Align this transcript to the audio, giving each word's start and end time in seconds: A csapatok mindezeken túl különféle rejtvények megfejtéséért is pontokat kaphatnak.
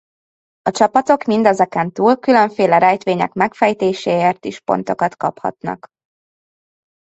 A 0.61 0.71
csapatok 0.71 1.23
mindezeken 1.23 1.91
túl 1.91 2.17
különféle 2.19 2.77
rejtvények 2.77 3.33
megfejtéséért 3.33 4.45
is 4.45 4.59
pontokat 4.61 5.15
kaphatnak. 5.15 5.87